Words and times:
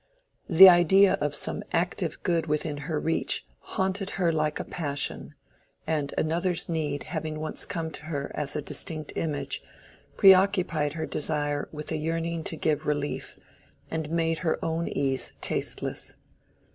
The 0.49 0.67
idea 0.67 1.13
of 1.21 1.35
some 1.35 1.61
active 1.71 2.23
good 2.23 2.47
within 2.47 2.77
her 2.89 2.99
reach, 2.99 3.45
"haunted 3.59 4.09
her 4.17 4.33
like 4.33 4.59
a 4.59 4.63
passion," 4.63 5.35
and 5.85 6.11
another's 6.17 6.67
need 6.67 7.03
having 7.03 7.39
once 7.39 7.67
come 7.67 7.91
to 7.91 8.05
her 8.05 8.31
as 8.33 8.55
a 8.55 8.63
distinct 8.63 9.13
image, 9.15 9.61
preoccupied 10.17 10.93
her 10.93 11.05
desire 11.05 11.69
with 11.71 11.89
the 11.89 11.97
yearning 11.99 12.43
to 12.45 12.57
give 12.57 12.87
relief, 12.87 13.37
and 13.91 14.09
made 14.09 14.39
her 14.39 14.57
own 14.65 14.87
ease 14.87 15.33
tasteless. 15.39 16.15